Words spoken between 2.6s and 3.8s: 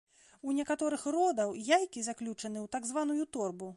ў так званую торбу.